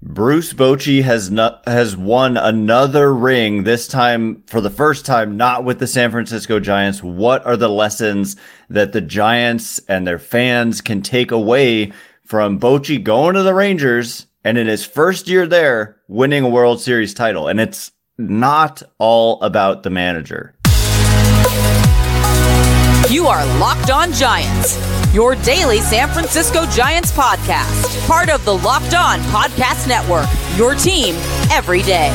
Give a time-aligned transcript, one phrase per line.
[0.00, 3.64] Bruce Bochy has not, has won another ring.
[3.64, 7.02] This time, for the first time, not with the San Francisco Giants.
[7.02, 8.36] What are the lessons
[8.70, 11.92] that the Giants and their fans can take away
[12.24, 16.80] from Bochy going to the Rangers and in his first year there, winning a World
[16.80, 17.48] Series title?
[17.48, 20.54] And it's not all about the manager.
[23.10, 24.76] You are Locked On Giants
[25.12, 28.06] your daily San Francisco Giants podcast.
[28.06, 30.26] Part of the Locked On Podcast Network,
[30.58, 31.14] your team
[31.50, 32.10] every day.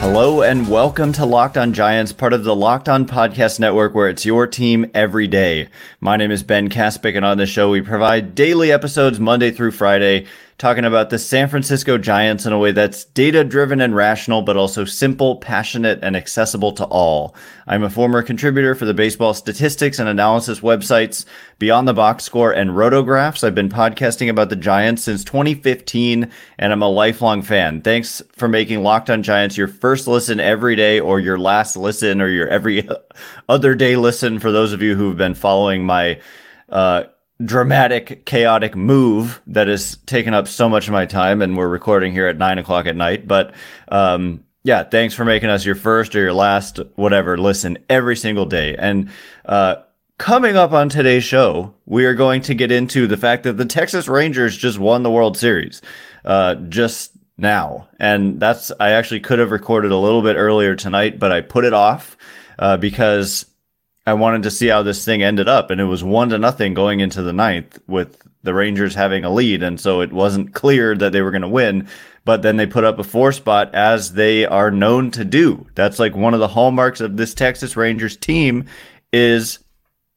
[0.00, 4.08] Hello and welcome to Locked On Giants, part of the Locked On Podcast Network, where
[4.08, 5.68] it's your team every day.
[6.00, 9.72] My name is Ben Kaspick, and on this show, we provide daily episodes Monday through
[9.72, 10.26] Friday
[10.60, 14.58] talking about the San Francisco Giants in a way that's data driven and rational, but
[14.58, 17.34] also simple, passionate, and accessible to all.
[17.66, 21.24] I'm a former contributor for the baseball statistics and analysis websites
[21.58, 23.42] Beyond the Box Score and Rotographs.
[23.42, 27.80] I've been podcasting about the Giants since 2015, and I'm a lifelong fan.
[27.80, 32.20] Thanks for making Locked on Giants your first listen every day, or your last listen,
[32.20, 32.86] or your every
[33.48, 36.20] other day listen for those of you who've been following my
[36.68, 37.04] uh,
[37.44, 42.12] dramatic, chaotic move that has taken up so much of my time, and we're recording
[42.12, 43.26] here at nine o'clock at night.
[43.26, 43.54] But
[43.88, 48.44] um, yeah, thanks for making us your first or your last, whatever, listen every single
[48.44, 48.76] day.
[48.76, 49.10] And
[49.46, 49.76] uh,
[50.18, 53.64] coming up on today's show, we are going to get into the fact that the
[53.64, 55.80] Texas Rangers just won the World Series
[56.26, 57.88] uh, just now.
[57.98, 61.64] And that's, I actually could have recorded a little bit earlier tonight, but I put
[61.64, 62.18] it off
[62.58, 63.46] uh, because
[64.06, 66.74] I wanted to see how this thing ended up, and it was one to nothing
[66.74, 70.96] going into the ninth with the Rangers having a lead, and so it wasn't clear
[70.96, 71.86] that they were going to win.
[72.24, 75.66] But then they put up a four spot as they are known to do.
[75.74, 78.66] That's like one of the hallmarks of this Texas Rangers team
[79.12, 79.58] is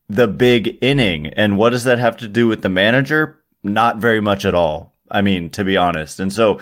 [0.09, 1.27] the big inning.
[1.27, 3.39] And what does that have to do with the manager?
[3.63, 4.93] Not very much at all.
[5.09, 6.19] I mean, to be honest.
[6.19, 6.59] And so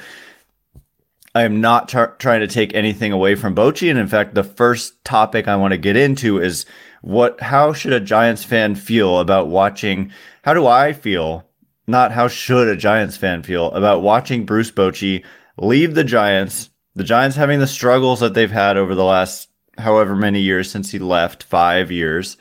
[1.34, 3.90] I am not tar- trying to take anything away from Bochy.
[3.90, 6.66] And in fact, the first topic I want to get into is
[7.02, 10.12] what how should a Giants fan feel about watching
[10.44, 11.48] how do I feel
[11.88, 15.24] not how should a Giants fan feel about watching Bruce Bochy
[15.58, 20.16] leave the Giants the Giants having the struggles that they've had over the last however
[20.16, 22.38] many years since he left 5 years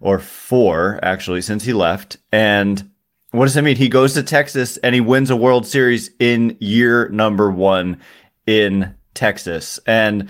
[0.00, 2.88] or 4 actually since he left and
[3.32, 3.76] what does that mean?
[3.76, 7.98] He goes to Texas and he wins a World Series in year number 1
[8.46, 9.80] in Texas.
[9.86, 10.28] And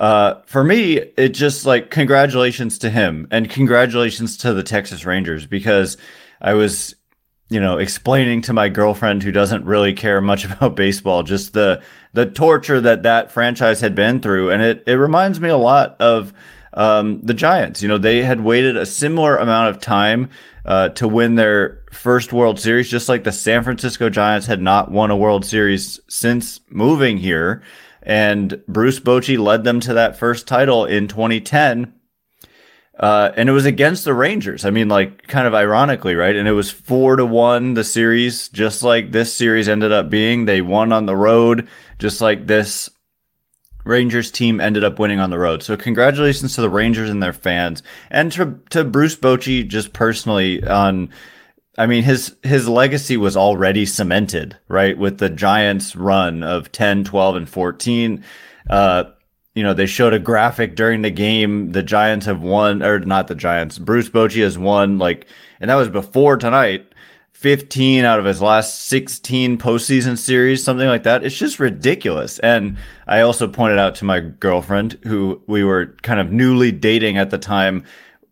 [0.00, 5.44] uh, for me, it just like congratulations to him and congratulations to the Texas Rangers
[5.44, 5.98] because
[6.40, 6.94] I was,
[7.50, 11.82] you know, explaining to my girlfriend who doesn't really care much about baseball just the
[12.14, 15.96] the torture that that franchise had been through, and it it reminds me a lot
[16.00, 16.32] of
[16.72, 17.82] um, the Giants.
[17.82, 20.30] You know, they had waited a similar amount of time
[20.64, 24.90] uh, to win their first World Series, just like the San Francisco Giants had not
[24.90, 27.62] won a World Series since moving here
[28.02, 31.94] and Bruce Bochy led them to that first title in 2010.
[32.98, 34.66] Uh, and it was against the Rangers.
[34.66, 36.36] I mean, like, kind of ironically, right?
[36.36, 40.44] And it was four to one the series, just like this series ended up being.
[40.44, 41.66] They won on the road,
[41.98, 42.90] just like this
[43.84, 45.62] Rangers team ended up winning on the road.
[45.62, 50.62] So congratulations to the Rangers and their fans, and to to Bruce Bochy just personally
[50.64, 51.10] on
[51.80, 54.98] I mean, his his legacy was already cemented, right?
[54.98, 58.22] With the Giants' run of 10, 12, and 14.
[58.68, 59.04] Uh,
[59.54, 61.72] you know, they showed a graphic during the game.
[61.72, 63.78] The Giants have won, or not the Giants.
[63.78, 65.26] Bruce Bochy has won, like,
[65.58, 66.86] and that was before tonight.
[67.32, 71.24] 15 out of his last 16 postseason series, something like that.
[71.24, 72.38] It's just ridiculous.
[72.40, 72.76] And
[73.06, 77.30] I also pointed out to my girlfriend, who we were kind of newly dating at
[77.30, 77.84] the time,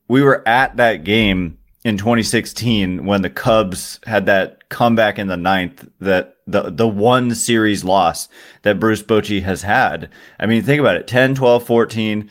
[0.08, 5.36] we were at that game in 2016 when the Cubs had that comeback in the
[5.36, 8.28] ninth, that the the one series loss
[8.62, 10.10] that Bruce Bochy has had.
[10.40, 12.30] I mean, think about it 10, 12, 14,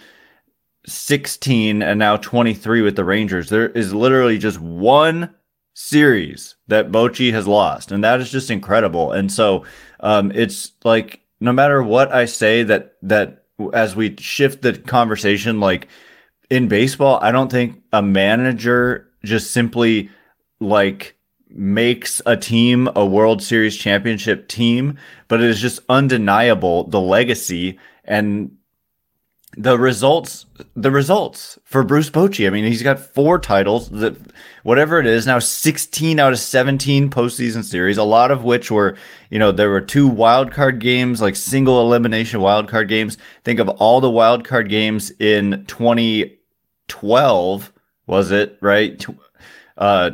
[0.85, 3.49] 16, and now 23 with the Rangers.
[3.49, 5.33] There is literally just one
[5.73, 9.11] series that Bochy has lost, and that is just incredible.
[9.11, 9.63] And so
[10.01, 15.59] um, it's like no matter what I say that that as we shift the conversation,
[15.59, 15.87] like
[16.49, 20.09] in baseball, I don't think a manager just simply
[20.59, 21.15] like
[21.49, 24.97] makes a team a World Series championship team,
[25.27, 28.51] but it is just undeniable the legacy and
[29.55, 32.45] the results the results for Bruce Bochy.
[32.45, 34.15] I mean, he's got four titles that
[34.63, 38.95] whatever it is, now 16 out of 17 postseason series, a lot of which were,
[39.31, 43.17] you know, there were two wild card games, like single elimination wild card games.
[43.43, 47.73] Think of all the wild card games in 2012
[48.07, 49.05] was it right?
[49.77, 50.11] Uh,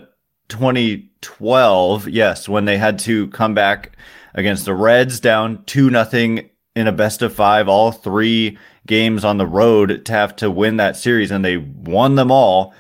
[0.49, 3.95] 2012, yes, when they had to come back
[4.33, 9.37] against the Reds down 2 nothing in a best of 5 all three games on
[9.37, 12.73] the road to have to win that series and they won them all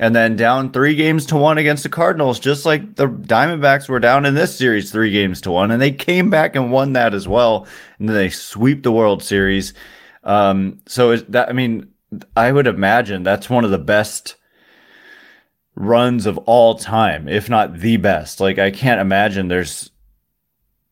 [0.00, 4.00] and then down 3 games to 1 against the Cardinals just like the Diamondbacks were
[4.00, 7.14] down in this series 3 games to 1 and they came back and won that
[7.14, 7.66] as well
[7.98, 9.72] and then they sweep the World Series
[10.24, 11.88] um so that I mean
[12.36, 14.34] I would imagine that's one of the best
[15.78, 18.40] runs of all time, if not the best.
[18.40, 19.90] Like I can't imagine there's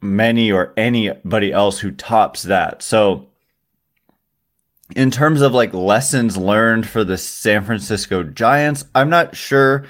[0.01, 2.83] many or anybody else who tops that.
[2.83, 3.27] So
[4.95, 9.85] in terms of like lessons learned for the San Francisco Giants, I'm not sure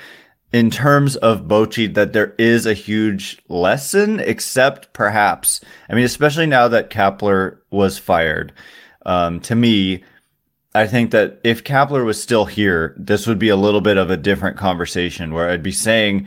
[0.52, 5.60] in terms of Bochy that there is a huge lesson, except perhaps,
[5.90, 8.54] I mean, especially now that Kapler was fired.
[9.04, 10.04] Um, to me,
[10.76, 14.10] I think that if Kapler was still here, this would be a little bit of
[14.10, 16.26] a different conversation where I'd be saying,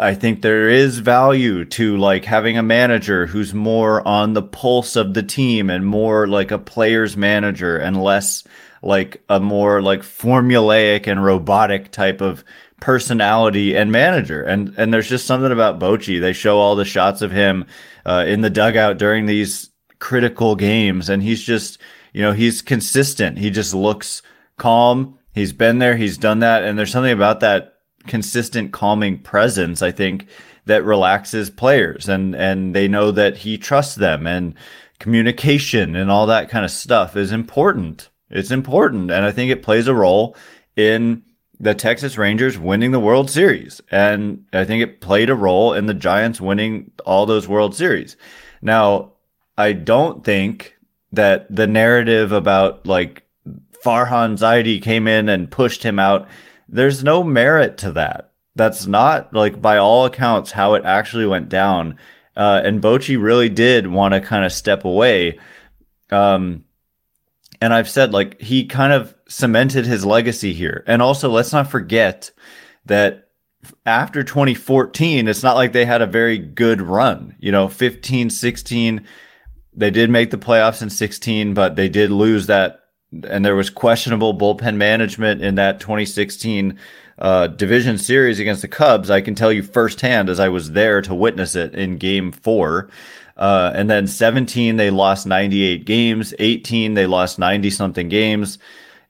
[0.00, 4.96] I think there is value to like having a manager who's more on the pulse
[4.96, 8.42] of the team and more like a player's manager and less
[8.82, 12.44] like a more like formulaic and robotic type of
[12.80, 14.42] personality and manager.
[14.42, 16.20] And and there's just something about Bochy.
[16.20, 17.66] They show all the shots of him
[18.04, 19.70] uh, in the dugout during these
[20.00, 21.78] critical games, and he's just
[22.14, 23.38] you know, he's consistent.
[23.38, 24.22] He just looks
[24.56, 25.18] calm.
[25.34, 26.62] He's been there, he's done that.
[26.62, 27.74] And there's something about that
[28.06, 30.28] consistent, calming presence, I think,
[30.66, 34.54] that relaxes players and, and they know that he trusts them and
[34.98, 38.08] communication and all that kind of stuff is important.
[38.30, 39.10] It's important.
[39.10, 40.36] And I think it plays a role
[40.76, 41.22] in
[41.60, 43.80] the Texas Rangers winning the World Series.
[43.90, 48.16] And I think it played a role in the Giants winning all those World Series.
[48.62, 49.12] Now,
[49.58, 50.73] I don't think
[51.16, 53.24] that the narrative about like
[53.84, 56.28] Farhan Zaidi came in and pushed him out,
[56.68, 58.32] there's no merit to that.
[58.56, 61.98] That's not like by all accounts how it actually went down.
[62.36, 65.38] Uh, and Bochy really did want to kind of step away.
[66.10, 66.64] Um,
[67.60, 70.84] and I've said like he kind of cemented his legacy here.
[70.86, 72.30] And also, let's not forget
[72.86, 73.28] that
[73.86, 77.34] after 2014, it's not like they had a very good run.
[77.38, 79.06] You know, 15, 16,
[79.76, 82.80] they did make the playoffs in 16, but they did lose that.
[83.28, 86.78] And there was questionable bullpen management in that 2016
[87.18, 89.10] uh, division series against the Cubs.
[89.10, 92.90] I can tell you firsthand as I was there to witness it in game four.
[93.36, 96.34] Uh, and then 17, they lost 98 games.
[96.38, 98.58] 18, they lost 90 something games.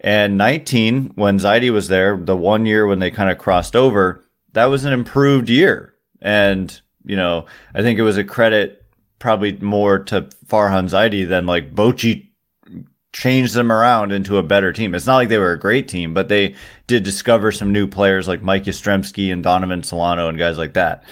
[0.01, 4.23] And 19, when Zaidi was there, the one year when they kind of crossed over,
[4.53, 5.95] that was an improved year.
[6.21, 8.84] And, you know, I think it was a credit
[9.25, 12.29] probably more to Farhan Zaidi than like Bochy
[13.15, 14.95] changed them around into a better team.
[14.95, 16.55] It's not like they were a great team, but they
[16.87, 21.05] did discover some new players like Mike Yastrzemski and Donovan Solano and guys like that.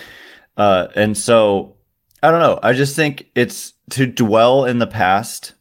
[0.58, 1.74] Uh, and so
[2.22, 2.60] I don't know.
[2.62, 5.54] I just think it's to dwell in the past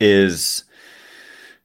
[0.00, 0.64] is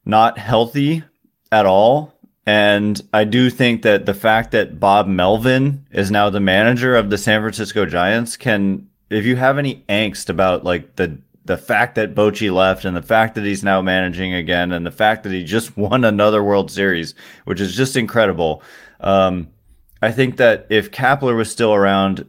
[0.06, 1.04] not healthy
[1.52, 2.14] at all.
[2.46, 7.10] And I do think that the fact that Bob Melvin is now the manager of
[7.10, 11.96] the San Francisco Giants can if you have any angst about like the the fact
[11.96, 15.34] that Bochy left and the fact that he's now managing again and the fact that
[15.34, 17.16] he just won another World Series,
[17.46, 18.64] which is just incredible.
[19.00, 19.50] Um,
[20.02, 22.26] I think that if Kapler was still around,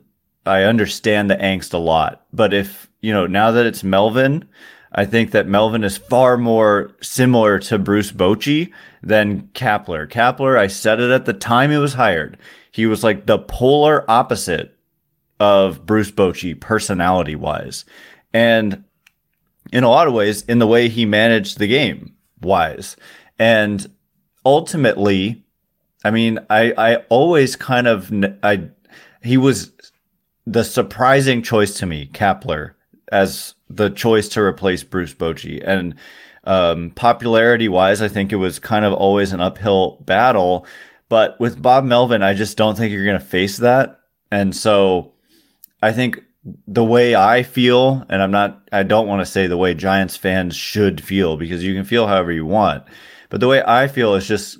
[0.46, 2.26] I understand the angst a lot.
[2.32, 4.48] But if, you know, now that it's Melvin,
[4.92, 8.72] I think that Melvin is far more similar to Bruce Bochy
[9.02, 10.08] than Kapler.
[10.08, 12.38] Kapler, I said it at the time he was hired.
[12.70, 14.73] He was like the polar opposite
[15.40, 17.84] of Bruce Bochy personality wise.
[18.32, 18.84] And
[19.72, 22.96] in a lot of ways, in the way he managed the game wise.
[23.38, 23.86] And
[24.44, 25.44] ultimately,
[26.04, 28.12] I mean, I, I always kind of,
[28.42, 28.68] I,
[29.22, 29.72] he was
[30.46, 32.74] the surprising choice to me, Kapler,
[33.10, 35.62] as the choice to replace Bruce Bochy.
[35.66, 35.94] And
[36.44, 40.66] um, popularity wise, I think it was kind of always an uphill battle.
[41.08, 44.00] But with Bob Melvin, I just don't think you're going to face that.
[44.30, 45.13] And so
[45.84, 46.22] I think
[46.66, 50.16] the way I feel, and I'm not, I don't want to say the way Giants
[50.16, 52.84] fans should feel because you can feel however you want.
[53.28, 54.56] But the way I feel is just,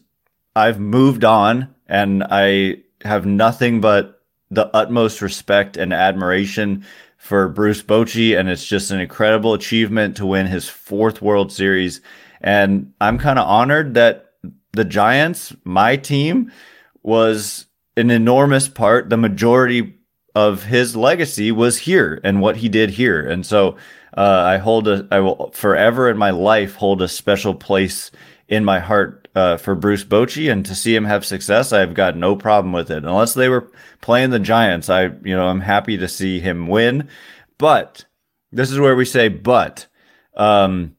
[0.54, 6.84] I've moved on and I have nothing but the utmost respect and admiration
[7.16, 8.38] for Bruce Bochy.
[8.38, 12.02] And it's just an incredible achievement to win his fourth World Series.
[12.42, 14.32] And I'm kind of honored that
[14.72, 16.52] the Giants, my team,
[17.02, 17.64] was
[17.96, 19.94] an enormous part, the majority
[20.34, 23.20] of his legacy was here and what he did here.
[23.26, 23.76] And so
[24.16, 28.10] uh, I hold a, I will forever in my life hold a special place
[28.48, 32.16] in my heart uh, for Bruce Bochy, and to see him have success, I've got
[32.16, 33.04] no problem with it.
[33.04, 37.08] Unless they were playing the Giants, I you know I'm happy to see him win.
[37.58, 38.04] But
[38.52, 39.86] this is where we say, but
[40.36, 40.96] um,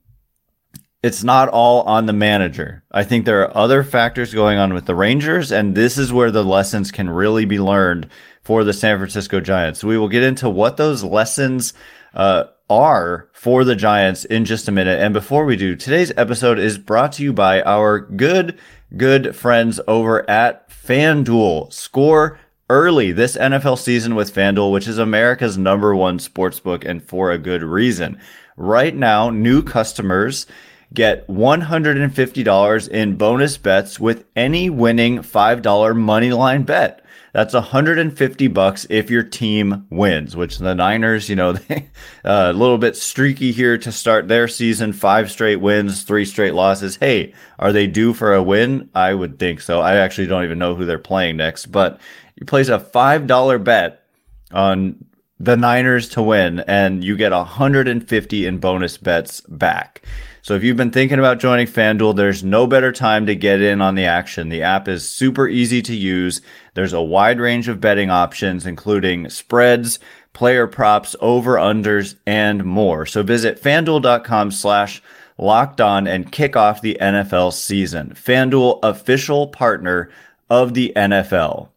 [1.03, 2.83] it's not all on the manager.
[2.91, 6.31] I think there are other factors going on with the Rangers, and this is where
[6.31, 8.09] the lessons can really be learned
[8.45, 9.83] for the San Francisco Giants.
[9.83, 11.73] We will get into what those lessons
[12.13, 15.01] uh, are for the Giants in just a minute.
[15.01, 18.57] And before we do, today's episode is brought to you by our good,
[18.95, 21.73] good friends over at FanDuel.
[21.73, 27.31] Score early this NFL season with FanDuel, which is America's number one sportsbook and for
[27.31, 28.19] a good reason.
[28.55, 30.45] Right now, new customers
[30.93, 37.04] get $150 in bonus bets with any winning $5 money line bet.
[37.35, 41.81] That's 150 bucks if your team wins, which the Niners, you know, uh,
[42.23, 46.95] a little bit streaky here to start their season, five straight wins, three straight losses.
[46.95, 48.89] Hey, are they due for a win?
[48.95, 49.81] I would think so.
[49.81, 51.99] I actually don't even know who they're playing next, but
[52.37, 54.05] you place a $5 bet
[54.53, 55.03] on
[55.37, 60.03] the Niners to win and you get 150 in bonus bets back.
[60.45, 63.81] So if you've been thinking about joining FanDuel, there's no better time to get in
[63.81, 64.49] on the action.
[64.49, 66.39] The app is super easy to use.
[66.75, 69.97] There's a wide range of betting options, including spreads,
[70.33, 73.07] player props, over unders, and more.
[73.07, 75.01] So visit fanduel.com slash
[75.39, 78.11] locked on and kick off the NFL season.
[78.11, 80.11] FanDuel, official partner
[80.47, 81.69] of the NFL.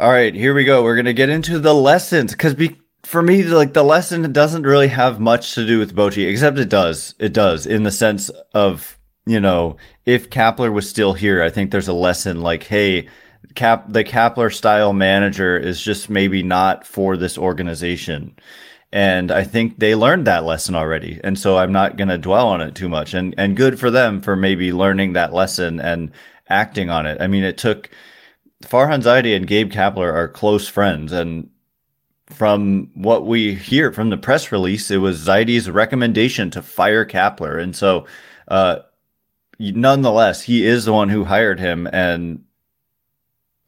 [0.00, 0.82] All right, here we go.
[0.82, 4.64] We're going to get into the lessons because be- for me, like the lesson doesn't
[4.64, 7.14] really have much to do with Bochy, except it does.
[7.18, 11.70] It does in the sense of, you know, if Kapler was still here, I think
[11.70, 13.08] there's a lesson like, hey,
[13.54, 18.36] Cap the Kapler style manager is just maybe not for this organization.
[18.92, 21.18] And I think they learned that lesson already.
[21.24, 23.14] And so I'm not going to dwell on it too much.
[23.14, 26.10] And and good for them for maybe learning that lesson and
[26.50, 27.22] acting on it.
[27.22, 27.88] I mean, it took
[28.64, 31.48] Farhan Zaidi and Gabe Kapler are close friends, and
[32.30, 37.60] from what we hear from the press release, it was Zaidi's recommendation to fire Kapler,
[37.60, 38.06] and so,
[38.48, 38.80] uh,
[39.58, 42.44] nonetheless, he is the one who hired him, and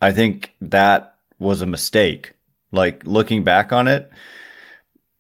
[0.01, 2.33] I think that was a mistake.
[2.73, 4.11] Like looking back on it,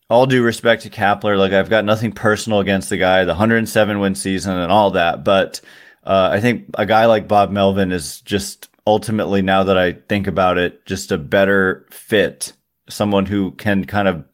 [0.08, 3.98] all due respect to Kapler, like I've got nothing personal against the guy, the 107
[3.98, 5.60] win season and all that, but
[6.04, 10.26] uh, I think a guy like Bob Melvin is just ultimately, now that I think
[10.26, 12.52] about it, just a better fit.
[12.90, 14.24] Someone who can kind of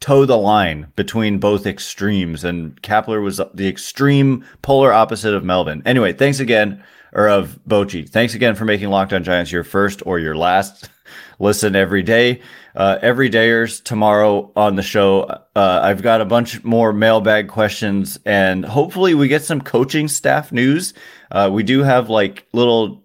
[0.00, 2.44] toe the line between both extremes.
[2.44, 5.82] And Kapler was the extreme polar opposite of Melvin.
[5.86, 8.08] Anyway, thanks again, or of Bochy.
[8.08, 10.88] Thanks again for making Locked On Giants your first or your last
[11.38, 12.40] listen every day.
[12.74, 15.22] Uh, every dayers tomorrow on the show.
[15.56, 20.52] Uh, I've got a bunch more mailbag questions and hopefully we get some coaching staff
[20.52, 20.94] news.
[21.32, 23.04] Uh, we do have like little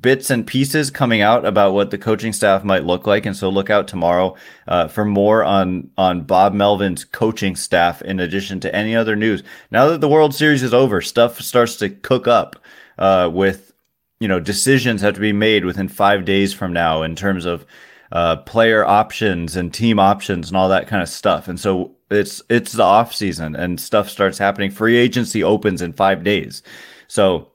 [0.00, 3.48] bits and pieces coming out about what the coaching staff might look like, and so
[3.48, 4.34] look out tomorrow
[4.66, 8.02] uh, for more on on Bob Melvin's coaching staff.
[8.02, 11.76] In addition to any other news, now that the World Series is over, stuff starts
[11.76, 12.56] to cook up
[12.98, 13.72] uh, with
[14.20, 17.64] you know decisions have to be made within five days from now in terms of
[18.12, 21.48] uh, player options and team options and all that kind of stuff.
[21.48, 24.70] And so it's it's the off season and stuff starts happening.
[24.70, 26.62] Free agency opens in five days,
[27.06, 27.52] so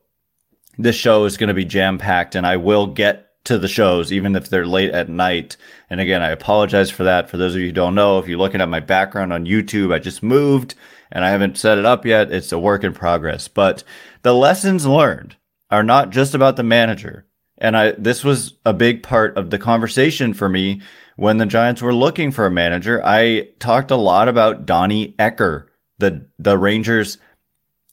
[0.78, 4.12] this show is going to be jam packed and I will get to the shows,
[4.12, 5.58] even if they're late at night.
[5.90, 7.30] And again, I apologize for that.
[7.30, 9.94] For those of you who don't know, if you're looking at my background on YouTube,
[9.94, 10.76] I just moved
[11.12, 12.32] and I haven't set it up yet.
[12.32, 13.48] It's a work in progress.
[13.48, 13.84] But
[14.22, 15.36] the lessons learned
[15.70, 17.26] are not just about the manager.
[17.58, 20.82] And I, this was a big part of the conversation for me
[21.16, 23.04] when the Giants were looking for a manager.
[23.04, 25.66] I talked a lot about Donnie Ecker,
[26.00, 27.18] the, the Rangers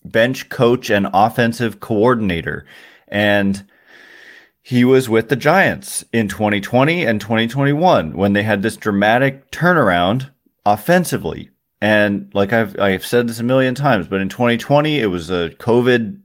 [0.05, 2.67] bench coach and offensive coordinator.
[3.09, 3.65] And
[4.63, 10.31] he was with the Giants in 2020 and 2021 when they had this dramatic turnaround
[10.65, 11.51] offensively.
[11.81, 15.51] And like I've I've said this a million times, but in 2020 it was a
[15.59, 16.21] COVID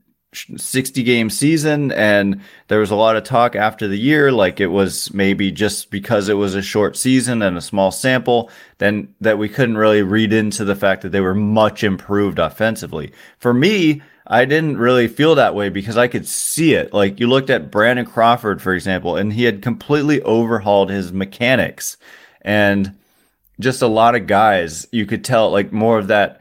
[0.56, 4.66] 60 game season and there was a lot of talk after the year like it
[4.66, 9.38] was maybe just because it was a short season and a small sample then that
[9.38, 13.12] we couldn't really read into the fact that they were much improved offensively.
[13.38, 16.92] For me I didn't really feel that way because I could see it.
[16.92, 21.96] Like you looked at Brandon Crawford for example and he had completely overhauled his mechanics.
[22.42, 22.96] And
[23.58, 26.40] just a lot of guys you could tell like more of that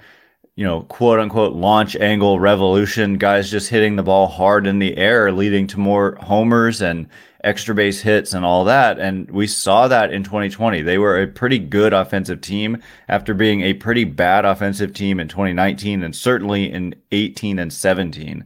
[0.56, 4.96] you know, quote unquote launch angle revolution, guys just hitting the ball hard in the
[4.98, 7.08] air, leading to more homers and
[7.44, 8.98] extra base hits and all that.
[8.98, 10.82] And we saw that in 2020.
[10.82, 15.28] They were a pretty good offensive team after being a pretty bad offensive team in
[15.28, 18.46] 2019 and certainly in 18 and 17.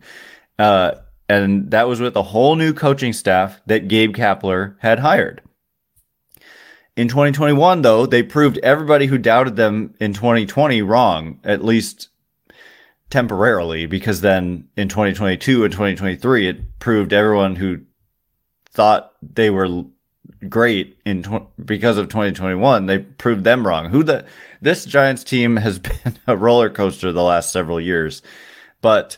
[0.58, 0.92] Uh,
[1.30, 5.42] and that was with a whole new coaching staff that Gabe Kapler had hired.
[7.00, 12.10] In 2021, though, they proved everybody who doubted them in 2020 wrong, at least
[13.10, 17.79] temporarily, because then in 2022 and 2023, it proved everyone who
[18.70, 19.86] thought they were
[20.50, 23.89] great in tw- because of 2021 they proved them wrong.
[23.91, 24.25] Who the
[24.62, 28.22] this giants team has been a roller coaster the last several years.
[28.82, 29.15] But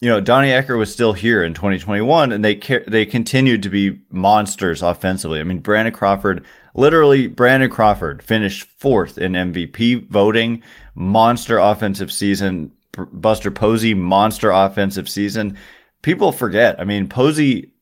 [0.00, 3.70] you know donnie ecker was still here in 2021 and they ca- they continued to
[3.70, 5.40] be monsters offensively.
[5.40, 10.62] I mean brandon crawford literally brandon crawford finished fourth in mvp voting.
[10.94, 12.70] Monster offensive season
[13.12, 15.56] buster posey monster offensive season.
[16.02, 16.78] People forget.
[16.80, 17.72] I mean posey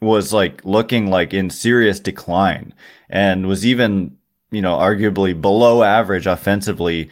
[0.00, 2.72] was like looking like in serious decline
[3.10, 4.16] and was even,
[4.50, 7.10] you know, arguably below average offensively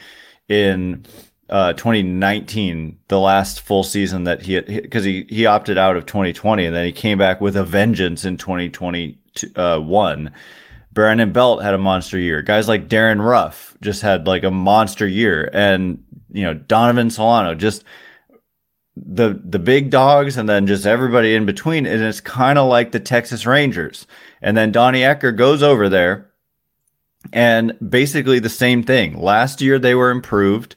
[0.48, 1.04] in
[1.48, 6.66] uh, 2019, the last full season that he because he, he opted out of 2020
[6.66, 10.32] and then he came back with a vengeance in 2021.
[10.96, 12.40] Brandon Belt had a monster year.
[12.40, 17.54] Guys like Darin Ruf just had like a monster year, and you know Donovan Solano
[17.54, 17.84] just
[18.96, 21.84] the the big dogs and then just everybody in between.
[21.84, 24.06] And it's kind of like the Texas Rangers.
[24.40, 26.30] And then Donnie Ecker goes over there
[27.30, 29.20] and basically the same thing.
[29.20, 30.76] Last year they were improved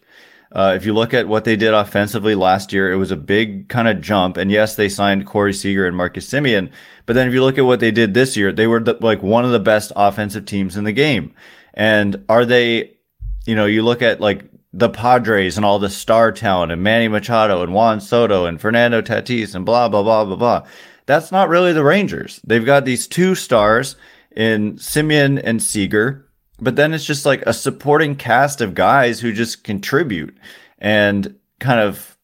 [0.52, 3.70] uh, if you look at what they did offensively last year it was a big
[3.70, 6.72] kind of jump and yes they signed Corey Seager and Marcus Semien.
[7.06, 9.22] but then if you look at what they did this year they were the, like
[9.22, 11.34] one of the best offensive teams in the game
[11.74, 12.98] and are they
[13.46, 17.08] you know you look at like the Padres and all the star talent and Manny
[17.08, 20.68] Machado and Juan Soto and Fernando Tatis and blah, blah, blah, blah, blah.
[21.06, 22.40] That's not really the Rangers.
[22.44, 23.96] They've got these two stars
[24.36, 26.29] in Semien and Seager,
[26.62, 30.38] but then it's just like a supporting cast of guys who just contribute
[30.78, 32.18] and kind of,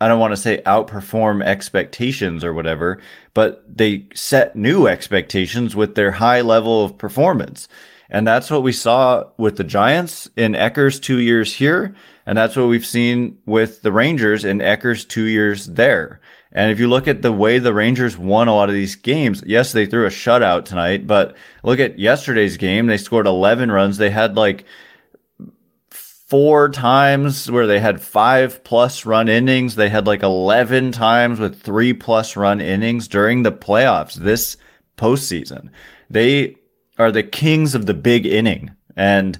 [0.00, 3.00] I don't want to say outperform expectations or whatever,
[3.34, 7.68] but they set new expectations with their high level of performance.
[8.10, 11.94] And that's what we saw with the Giants in Ecker's two years here.
[12.26, 16.20] And that's what we've seen with the Rangers in Ecker's two years there.
[16.52, 19.42] And if you look at the way the Rangers won a lot of these games,
[19.46, 22.86] yes, they threw a shutout tonight, but look at yesterday's game.
[22.86, 23.96] They scored 11 runs.
[23.96, 24.64] They had like
[25.90, 29.74] four times where they had five plus run innings.
[29.74, 34.56] They had like 11 times with three plus run innings during the playoffs this
[34.96, 35.68] postseason.
[36.08, 36.56] They
[36.98, 39.38] are the kings of the big inning, and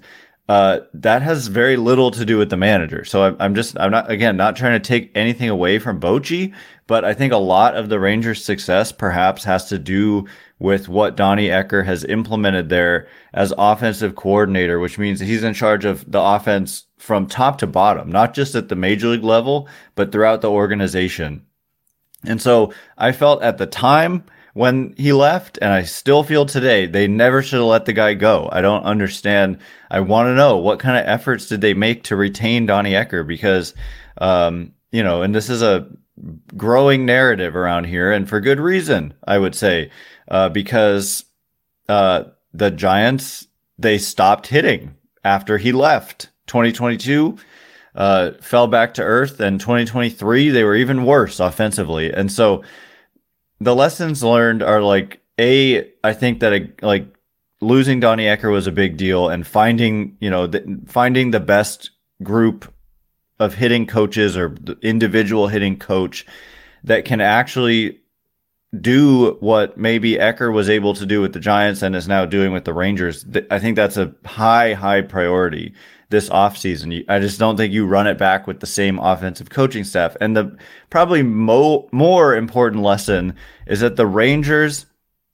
[0.48, 3.04] uh, that has very little to do with the manager.
[3.04, 6.52] So I'm, I'm just I'm not again not trying to take anything away from Bochy,
[6.86, 10.26] but I think a lot of the Rangers' success perhaps has to do
[10.58, 15.84] with what Donnie Ecker has implemented there as offensive coordinator, which means he's in charge
[15.84, 20.12] of the offense from top to bottom, not just at the major league level, but
[20.12, 21.44] throughout the organization.
[22.24, 26.86] And so I felt at the time when he left, and I still feel today
[26.86, 28.48] they never should have let the guy go.
[28.52, 29.58] I don't understand.
[29.90, 33.26] I want to know what kind of efforts did they make to retain Donnie Ecker
[33.26, 33.74] because,
[34.18, 35.88] um, you know, and this is a
[36.56, 39.90] growing narrative around here, and for good reason, I would say,
[40.28, 41.24] uh, because
[41.88, 43.46] uh, the Giants
[43.78, 46.28] they stopped hitting after he left.
[46.46, 47.38] 2022
[47.94, 52.62] uh, fell back to earth, and 2023 they were even worse offensively, and so
[53.64, 57.06] the lessons learned are like a I think that a, like
[57.60, 61.90] losing Donnie Ecker was a big deal, and finding you know the, finding the best
[62.22, 62.72] group
[63.38, 66.26] of hitting coaches or individual hitting coach
[66.84, 68.00] that can actually
[68.78, 72.52] do what maybe Ecker was able to do with the Giants and is now doing
[72.52, 73.24] with the Rangers.
[73.50, 75.74] I think that's a high, high priority
[76.08, 77.04] this offseason.
[77.08, 80.16] I just don't think you run it back with the same offensive coaching staff.
[80.20, 80.56] And the
[80.90, 83.34] probably mo- more important lesson
[83.66, 84.86] is that the Rangers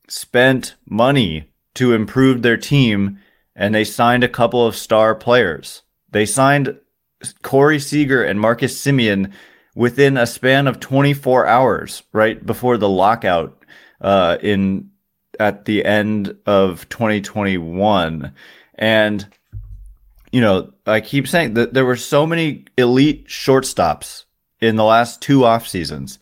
[0.08, 3.18] spent money to improve their team
[3.54, 5.82] and they signed a couple of star players.
[6.10, 6.76] They signed
[7.42, 9.32] Corey Seager and Marcus Semien
[9.78, 13.64] within a span of 24 hours, right before the lockout
[14.00, 14.90] uh, in
[15.38, 18.34] at the end of 2021.
[18.74, 19.26] And
[20.32, 24.24] you know, I keep saying that there were so many elite shortstops
[24.60, 26.18] in the last two off seasons,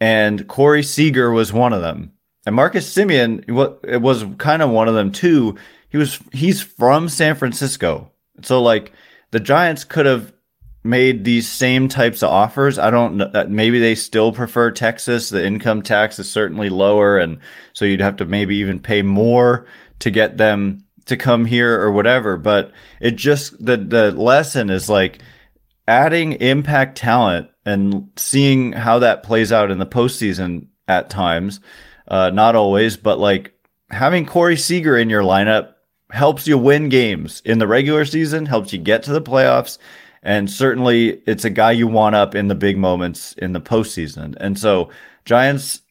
[0.00, 2.12] and Corey Seager was one of them.
[2.46, 3.44] And Marcus Semien
[3.84, 5.56] it was kind of one of them too.
[5.90, 8.92] He was he's from San Francisco, so like
[9.32, 10.32] the Giants could have
[10.82, 12.78] made these same types of offers.
[12.78, 13.46] I don't know.
[13.48, 15.28] Maybe they still prefer Texas.
[15.28, 17.18] The income tax is certainly lower.
[17.18, 17.38] And
[17.72, 19.66] so you'd have to maybe even pay more
[19.98, 22.36] to get them to come here or whatever.
[22.36, 25.20] But it just, the, the lesson is like
[25.86, 31.60] adding impact talent and seeing how that plays out in the postseason at times.
[32.08, 33.52] Uh, not always, but like
[33.90, 35.74] having Corey Seager in your lineup
[36.10, 39.78] helps you win games in the regular season, helps you get to the playoffs,
[40.22, 44.36] and certainly it's a guy you want up in the big moments in the postseason.
[44.38, 44.90] And so
[45.24, 45.82] Giants,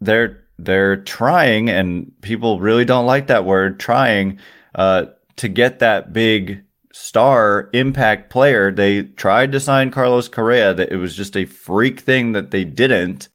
[0.00, 4.40] they're they're trying, and people really don't like that word, trying
[4.74, 8.72] uh, to get that big star impact player.
[8.72, 12.64] They tried to sign Carlos Correa, that it was just a freak thing that they
[12.64, 13.28] didn't.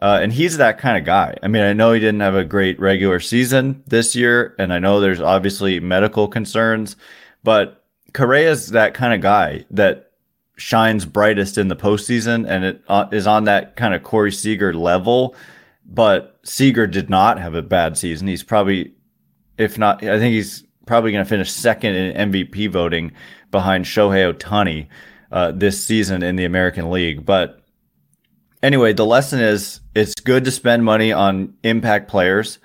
[0.00, 1.36] Uh, and he's that kind of guy.
[1.42, 4.78] I mean, I know he didn't have a great regular season this year, and I
[4.78, 6.96] know there's obviously medical concerns,
[7.42, 7.77] but
[8.12, 10.12] Correa's that kind of guy that
[10.56, 14.74] shines brightest in the postseason, and it uh, is on that kind of Corey Seager
[14.74, 15.34] level.
[15.86, 18.28] But Seager did not have a bad season.
[18.28, 18.92] He's probably,
[19.56, 23.12] if not, I think he's probably going to finish second in MVP voting
[23.50, 24.88] behind Shohei Ohtani
[25.32, 27.24] uh, this season in the American League.
[27.24, 27.62] But
[28.62, 32.58] anyway, the lesson is it's good to spend money on impact players,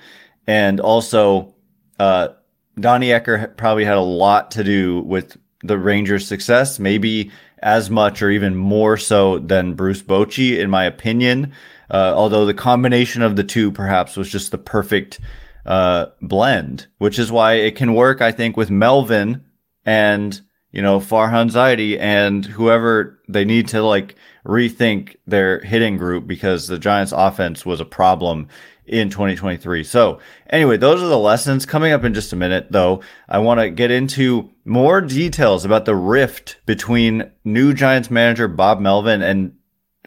[0.47, 1.56] and also
[1.99, 2.29] uh,
[2.79, 7.31] Donnie Ecker probably had a lot to do with the Rangers' success, maybe
[7.62, 11.53] as much or even more so than Bruce Bochy, in my opinion.
[11.89, 15.19] Uh, although the combination of the two perhaps was just the perfect
[15.65, 19.43] uh, blend, which is why it can work, I think, with Melvin
[19.86, 26.27] and you know Farhan Zaidi and whoever they need to like rethink their hitting group
[26.27, 28.47] because the Giants offense was a problem
[28.85, 29.83] in 2023.
[29.83, 30.19] So
[30.49, 33.01] anyway, those are the lessons coming up in just a minute though.
[33.29, 38.79] I want to get into more details about the rift between new Giants manager Bob
[38.79, 39.55] Melvin and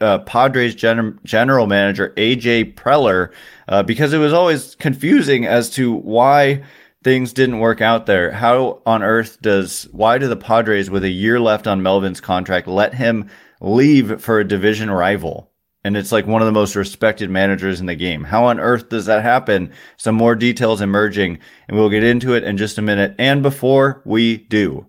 [0.01, 3.33] uh, Padres gen- general manager AJ Preller
[3.69, 6.63] uh, because it was always confusing as to why
[7.03, 8.33] things didn't work out there.
[8.33, 12.67] How on earth does why do the Padres with a year left on Melvin's contract
[12.67, 15.51] let him leave for a division rival.
[15.87, 18.25] And it's like one of the most respected managers in the game.
[18.25, 19.73] How on earth does that happen?
[19.97, 23.15] Some more details emerging, and we'll get into it in just a minute.
[23.21, 24.89] And before we do,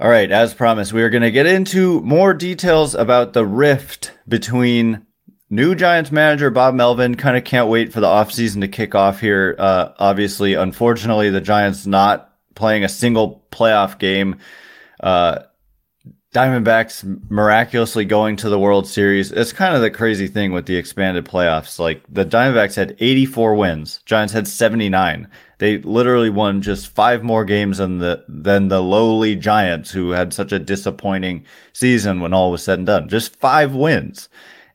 [0.00, 4.12] All right, as promised, we are going to get into more details about the rift
[4.26, 5.06] between
[5.48, 7.14] new Giants manager Bob Melvin.
[7.14, 9.54] Kind of can't wait for the offseason to kick off here.
[9.56, 14.38] Uh, obviously, unfortunately, the Giants not playing a single playoff game.
[14.98, 15.40] Uh,
[16.32, 19.32] Diamondbacks miraculously going to the World Series.
[19.32, 21.80] It's kind of the crazy thing with the expanded playoffs.
[21.80, 25.28] Like the Diamondbacks had 84 wins, Giants had 79.
[25.58, 30.32] They literally won just five more games than the than the lowly Giants, who had
[30.32, 33.08] such a disappointing season when all was said and done.
[33.08, 34.28] Just five wins,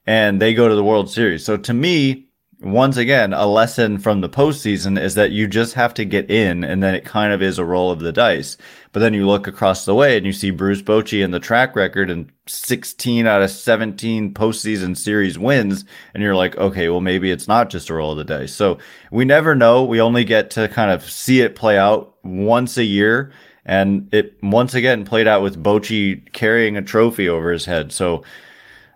[0.06, 1.46] and they go to the World Series.
[1.46, 2.25] So to me,
[2.62, 6.64] once again, a lesson from the postseason is that you just have to get in,
[6.64, 8.58] and then it kind of is a roll of the dice.
[8.92, 11.76] But then you look across the way and you see Bruce Bochy and the track
[11.76, 17.30] record and 16 out of 17 postseason series wins, and you're like, okay, well, maybe
[17.30, 18.54] it's not just a roll of the dice.
[18.54, 18.78] So
[19.12, 19.84] we never know.
[19.84, 23.32] We only get to kind of see it play out once a year.
[23.66, 27.92] And it once again played out with Bochy carrying a trophy over his head.
[27.92, 28.24] So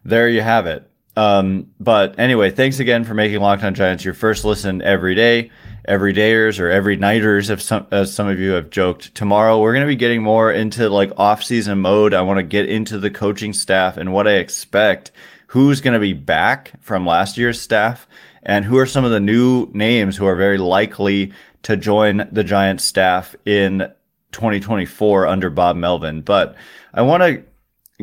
[0.06, 0.89] there you have it.
[1.20, 5.52] Um, but anyway, thanks again for making Locked On Giants your first listen every day,
[5.84, 9.14] every dayers or every nighters, if some, as some of you have joked.
[9.16, 12.14] Tomorrow, we're going to be getting more into like off season mode.
[12.14, 15.12] I want to get into the coaching staff and what I expect,
[15.48, 18.08] who's going to be back from last year's staff,
[18.42, 22.46] and who are some of the new names who are very likely to join the
[22.46, 23.92] Giants staff in
[24.32, 26.22] 2024 under Bob Melvin.
[26.22, 26.56] But
[26.94, 27.44] I want to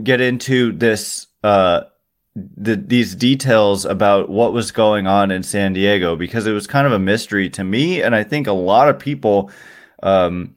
[0.03, 1.85] get into this, uh,
[2.37, 6.87] the, these details about what was going on in San Diego because it was kind
[6.87, 9.51] of a mystery to me, and I think a lot of people.
[10.03, 10.55] Um,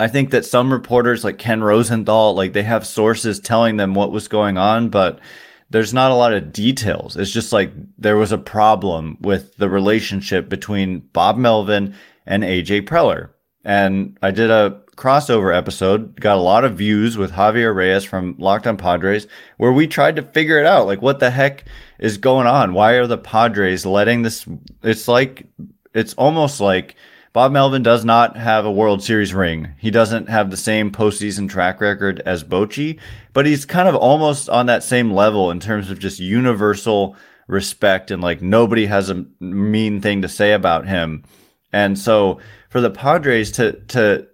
[0.00, 4.10] I think that some reporters, like Ken Rosenthal, like they have sources telling them what
[4.10, 5.20] was going on, but
[5.70, 7.16] there's not a lot of details.
[7.16, 11.94] It's just like there was a problem with the relationship between Bob Melvin
[12.26, 13.30] and AJ Preller.
[13.64, 18.36] And I did a crossover episode got a lot of views with Javier Reyes from
[18.38, 19.26] Locked On Padres,
[19.56, 20.86] where we tried to figure it out.
[20.86, 21.64] Like, what the heck
[21.98, 22.74] is going on?
[22.74, 24.46] Why are the Padres letting this?
[24.82, 25.46] It's like,
[25.94, 26.96] it's almost like
[27.32, 29.74] Bob Melvin does not have a World Series ring.
[29.78, 33.00] He doesn't have the same postseason track record as Bochy,
[33.32, 37.16] but he's kind of almost on that same level in terms of just universal
[37.48, 41.24] respect and like nobody has a mean thing to say about him.
[41.72, 44.26] And so for the Padres to to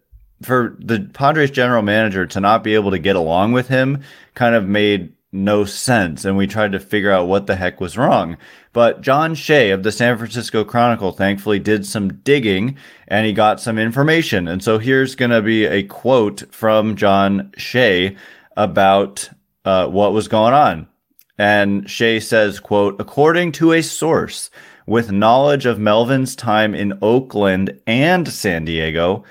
[0.43, 4.03] for the Padres general manager to not be able to get along with him
[4.35, 6.25] kind of made no sense.
[6.25, 8.37] And we tried to figure out what the heck was wrong.
[8.73, 12.77] But John Shea of the San Francisco Chronicle thankfully did some digging
[13.09, 14.49] and he got some information.
[14.49, 18.17] And so here's going to be a quote from John Shea
[18.57, 19.29] about
[19.65, 20.89] uh, what was going on.
[21.37, 24.51] And Shea says, quote, according to a source
[24.87, 29.25] with knowledge of Melvin's time in Oakland and San Diego,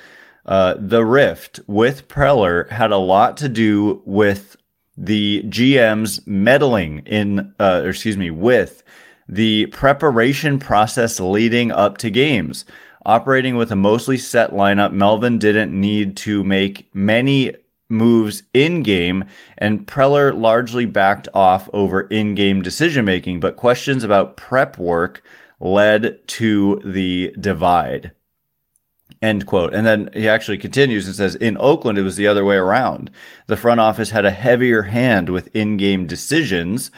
[0.48, 4.56] uh, the rift with Preller had a lot to do with
[4.98, 8.84] the GM's meddling in, uh, excuse me, with
[9.28, 12.66] the preparation process leading up to games.
[13.06, 17.54] Operating with a mostly set lineup, Melvin didn't need to make many
[17.90, 19.24] moves in game,
[19.58, 25.24] and Preller largely backed off over in game decision making, but questions about prep work
[25.60, 28.12] led to the divide.
[29.22, 29.74] End quote.
[29.74, 33.10] And then he actually continues and says, in Oakland, it was the other way around.
[33.48, 36.92] The front office had a heavier hand with in game decisions,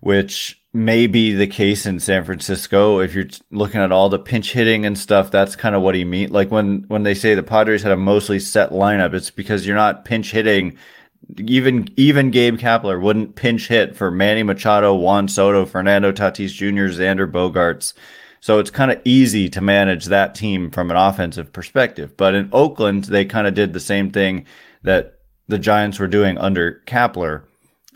[0.00, 3.00] which may be the case in San Francisco.
[3.00, 6.04] If you're looking at all the pinch hitting and stuff, that's kind of what he
[6.04, 6.30] mean.
[6.30, 9.76] Like when when they say the Padres had a mostly set lineup, it's because you're
[9.76, 10.76] not pinch hitting.
[11.38, 16.92] Even even Gabe Kapler wouldn't pinch hit for Manny Machado, Juan Soto, Fernando Tatis Jr.,
[16.92, 17.94] Xander Bogaerts.
[18.42, 22.14] So it's kind of easy to manage that team from an offensive perspective.
[22.18, 24.44] But in Oakland, they kind of did the same thing
[24.82, 25.14] that
[25.48, 27.44] the Giants were doing under Kapler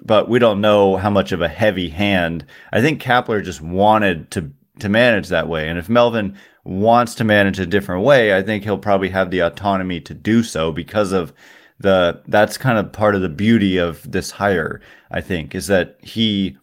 [0.03, 2.45] but we don't know how much of a heavy hand.
[2.73, 7.25] I think Kapler just wanted to to manage that way, and if Melvin wants to
[7.25, 11.13] manage a different way, I think he'll probably have the autonomy to do so because
[11.13, 11.33] of
[11.79, 14.81] the that's kind of part of the beauty of this hire.
[15.11, 16.59] I think is that he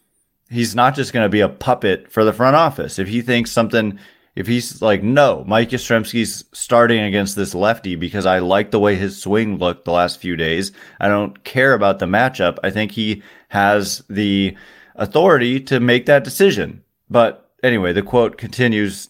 [0.53, 2.99] he's not just going to be a puppet for the front office.
[2.99, 3.99] If he thinks something
[4.35, 8.95] if he's like, no, Mike Yastrzemski's starting against this lefty because I like the way
[8.95, 10.71] his swing looked the last few days.
[10.99, 12.57] I don't care about the matchup.
[12.63, 14.57] I think he has the
[14.95, 16.83] authority to make that decision.
[17.09, 19.09] But anyway, the quote continues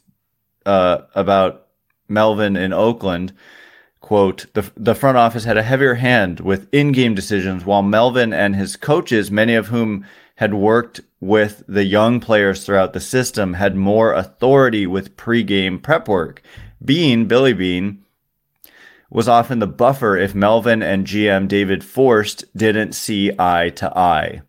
[0.65, 1.67] uh, about
[2.09, 3.33] Melvin in Oakland.
[4.01, 8.33] Quote, the, the front office had a heavier hand with in game decisions, while Melvin
[8.33, 13.53] and his coaches, many of whom had worked with the young players throughout the system,
[13.53, 16.41] had more authority with pregame prep work.
[16.83, 18.03] Beane, Billy Beane,
[19.09, 24.41] was often the buffer if Melvin and GM David Forst didn't see eye to eye.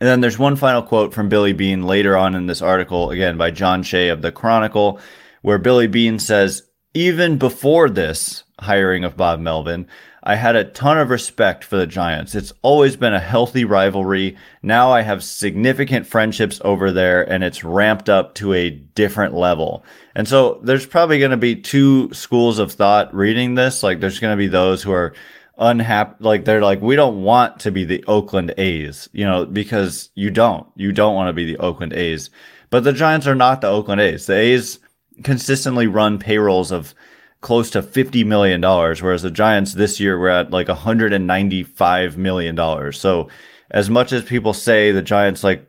[0.00, 3.36] And then there's one final quote from Billy Beane later on in this article, again
[3.36, 5.00] by John Shea of the Chronicle,
[5.42, 9.86] where Billy Beane says, even before this hiring of Bob Melvin,
[10.28, 12.34] I had a ton of respect for the Giants.
[12.34, 14.36] It's always been a healthy rivalry.
[14.62, 19.86] Now I have significant friendships over there and it's ramped up to a different level.
[20.14, 23.82] And so there's probably going to be two schools of thought reading this.
[23.82, 25.14] Like there's going to be those who are
[25.56, 26.16] unhappy.
[26.20, 30.30] Like they're like, we don't want to be the Oakland A's, you know, because you
[30.30, 32.28] don't, you don't want to be the Oakland A's,
[32.68, 34.26] but the Giants are not the Oakland A's.
[34.26, 34.78] The A's
[35.24, 36.94] consistently run payrolls of
[37.40, 42.92] close to $50 million, whereas the Giants this year were at like $195 million.
[42.92, 43.28] So
[43.70, 45.66] as much as people say the Giants like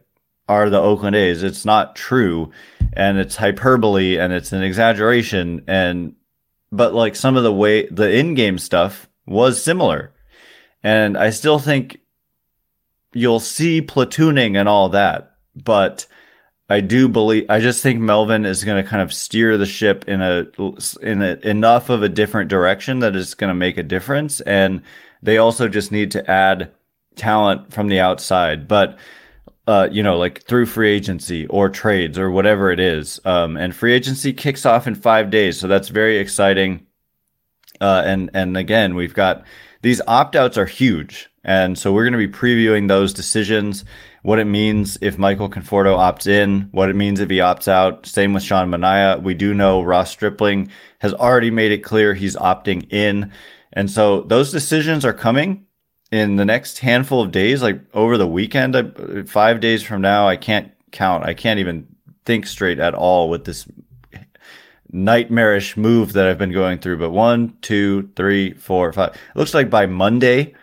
[0.47, 2.51] are the Oakland A's, it's not true.
[2.93, 5.63] And it's hyperbole and it's an exaggeration.
[5.67, 6.15] And,
[6.71, 10.11] but like some of the way the in game stuff was similar.
[10.81, 11.99] And I still think
[13.13, 15.33] you'll see platooning and all that.
[15.55, 16.07] But
[16.69, 20.07] I do believe I just think Melvin is going to kind of steer the ship
[20.07, 20.47] in a
[21.01, 24.39] in a, enough of a different direction that it's going to make a difference.
[24.41, 24.83] And
[25.23, 26.71] they also just need to add
[27.15, 28.67] talent from the outside.
[28.67, 28.99] But
[29.65, 33.75] uh, you know like through free agency or trades or whatever it is um, and
[33.75, 35.59] free agency kicks off in 5 days.
[35.59, 36.85] So that's very exciting.
[37.81, 39.43] Uh, and and again we've got
[39.81, 41.29] these opt-outs are huge.
[41.43, 43.85] And so we're going to be previewing those decisions
[44.23, 48.05] what it means if Michael Conforto opts in, what it means if he opts out.
[48.05, 49.21] Same with Sean Manaea.
[49.21, 53.31] We do know Ross Stripling has already made it clear he's opting in.
[53.73, 55.65] And so those decisions are coming
[56.11, 60.27] in the next handful of days, like over the weekend, five days from now.
[60.27, 61.23] I can't count.
[61.23, 61.87] I can't even
[62.25, 63.67] think straight at all with this
[64.91, 66.97] nightmarish move that I've been going through.
[66.97, 69.13] But one, two, three, four, five.
[69.13, 70.55] It looks like by Monday,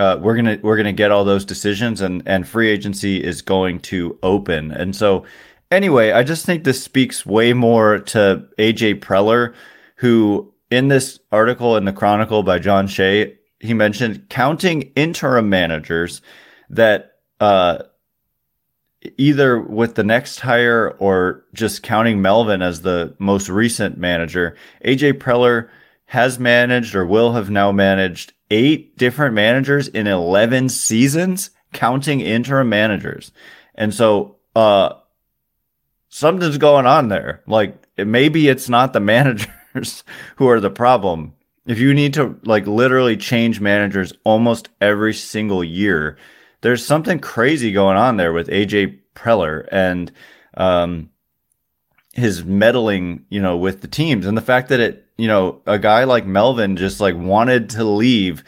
[0.00, 3.80] uh, we're gonna we're gonna get all those decisions and and free agency is going
[3.80, 4.72] to open.
[4.72, 5.24] And so
[5.70, 9.54] anyway i just think this speaks way more to aj preller
[9.96, 16.22] who in this article in the chronicle by john shea he mentioned counting interim managers
[16.68, 17.78] that uh,
[19.16, 25.12] either with the next hire or just counting melvin as the most recent manager aj
[25.14, 25.68] preller
[26.06, 32.68] has managed or will have now managed eight different managers in 11 seasons, counting interim
[32.68, 33.32] managers.
[33.74, 34.94] And so, uh,
[36.10, 37.42] something's going on there.
[37.46, 39.00] Like maybe it's not the
[39.74, 40.04] managers
[40.36, 41.34] who are the problem.
[41.66, 46.18] If you need to like literally change managers almost every single year,
[46.60, 50.12] there's something crazy going on there with AJ Preller and
[50.56, 51.10] um,
[52.12, 55.78] his meddling, you know, with the teams and the fact that it, you know, a
[55.78, 58.42] guy like Melvin just like wanted to leave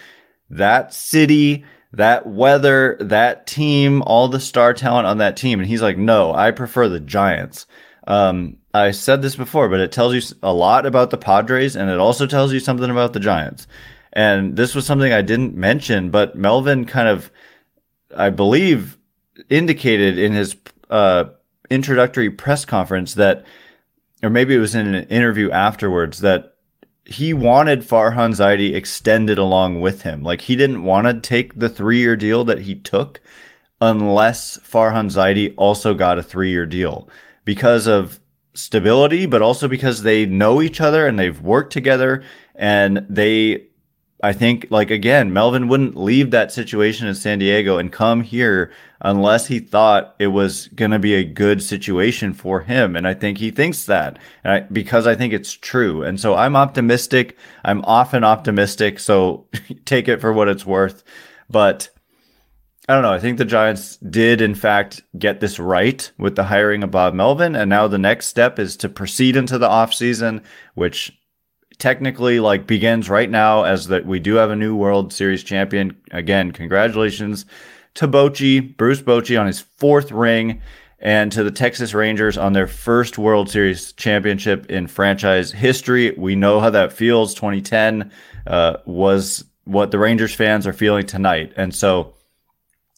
[0.48, 5.60] that city, that weather, that team, all the star talent on that team.
[5.60, 7.66] And he's like, no, I prefer the Giants.
[8.06, 11.90] Um, I said this before, but it tells you a lot about the Padres and
[11.90, 13.66] it also tells you something about the Giants.
[14.14, 17.30] And this was something I didn't mention, but Melvin kind of,
[18.16, 18.98] I believe,
[19.50, 20.56] indicated in his
[20.88, 21.24] uh,
[21.70, 23.44] introductory press conference that,
[24.22, 26.51] or maybe it was in an interview afterwards, that
[27.04, 30.22] he wanted Farhan Zaidi extended along with him.
[30.22, 33.20] Like he didn't want to take the three year deal that he took
[33.80, 37.08] unless Farhan Zaidi also got a three year deal
[37.44, 38.20] because of
[38.54, 42.22] stability, but also because they know each other and they've worked together
[42.54, 43.66] and they
[44.22, 48.72] I think like again, Melvin wouldn't leave that situation in San Diego and come here
[49.00, 52.94] unless he thought it was going to be a good situation for him.
[52.94, 56.04] And I think he thinks that I, because I think it's true.
[56.04, 57.36] And so I'm optimistic.
[57.64, 59.00] I'm often optimistic.
[59.00, 59.48] So
[59.84, 61.02] take it for what it's worth.
[61.50, 61.88] But
[62.88, 63.12] I don't know.
[63.12, 67.14] I think the Giants did, in fact, get this right with the hiring of Bob
[67.14, 67.56] Melvin.
[67.56, 70.42] And now the next step is to proceed into the offseason,
[70.74, 71.12] which
[71.78, 75.96] technically like begins right now as that we do have a new World Series champion.
[76.10, 77.46] Again, congratulations
[77.94, 80.60] to Bochy, Bruce Bochy on his fourth ring
[80.98, 86.12] and to the Texas Rangers on their first World Series championship in franchise history.
[86.12, 87.34] We know how that feels.
[87.34, 88.12] 2010
[88.46, 91.52] uh, was what the Rangers fans are feeling tonight.
[91.56, 92.14] And so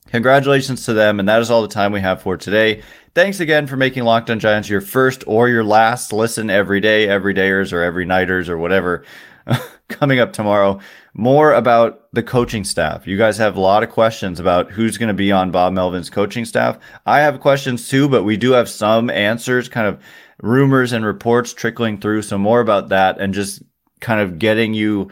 [0.08, 1.18] Congratulations to them.
[1.18, 2.82] And that is all the time we have for today.
[3.14, 7.08] Thanks again for making Locked on Giants your first or your last listen every day,
[7.08, 9.04] every dayers or every nighters or whatever.
[9.88, 10.80] Coming up tomorrow,
[11.12, 13.06] more about the coaching staff.
[13.06, 16.10] You guys have a lot of questions about who's going to be on Bob Melvin's
[16.10, 16.76] coaching staff.
[17.06, 20.02] I have questions too, but we do have some answers, kind of
[20.42, 22.22] rumors and reports trickling through.
[22.22, 23.62] So more about that and just
[24.00, 25.08] kind of getting you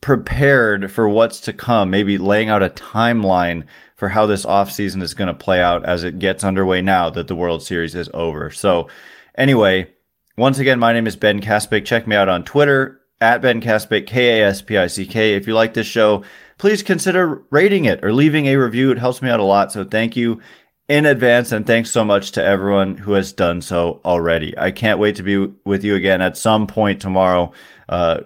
[0.00, 3.64] prepared for what's to come, maybe laying out a timeline
[3.96, 7.28] for how this offseason is going to play out as it gets underway now that
[7.28, 8.50] the World Series is over.
[8.50, 8.88] So,
[9.36, 9.90] anyway,
[10.36, 11.86] once again, my name is Ben Kaspick.
[11.86, 15.34] Check me out on Twitter at Ben Kaspick, K A S P I C K.
[15.34, 16.24] If you like this show,
[16.58, 18.90] please consider rating it or leaving a review.
[18.90, 19.72] It helps me out a lot.
[19.72, 20.40] So, thank you
[20.88, 21.50] in advance.
[21.50, 24.56] And thanks so much to everyone who has done so already.
[24.58, 27.52] I can't wait to be with you again at some point tomorrow.
[27.88, 28.20] Uh,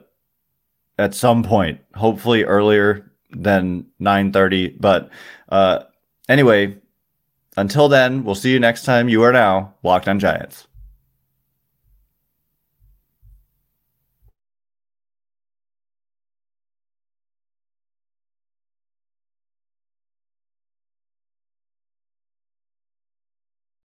[1.00, 4.76] at some point, hopefully earlier than 9:30.
[4.78, 5.10] But
[5.48, 5.84] uh,
[6.28, 6.76] anyway,
[7.56, 9.08] until then, we'll see you next time.
[9.08, 10.66] You are now locked on Giants.